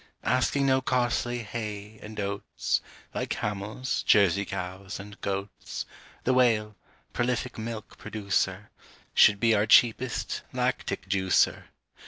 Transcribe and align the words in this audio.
Asking 0.23 0.65
no 0.65 0.81
costly 0.81 1.43
hay 1.43 1.99
and 2.01 2.19
oats, 2.19 2.81
Like 3.13 3.29
camels, 3.29 4.01
Jersey 4.01 4.45
cows, 4.45 4.99
and 4.99 5.21
goats, 5.21 5.85
The 6.23 6.33
Whale, 6.33 6.75
prolific 7.13 7.59
milk 7.59 7.99
producer, 7.99 8.71
Should 9.13 9.39
be 9.39 9.53
our 9.53 9.67
cheapest 9.67 10.41
lactic 10.53 11.07
juicer. 11.07 11.65